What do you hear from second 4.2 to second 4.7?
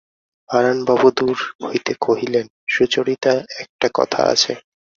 আছে।